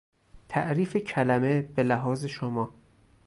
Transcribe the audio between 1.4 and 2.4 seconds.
به لحاظ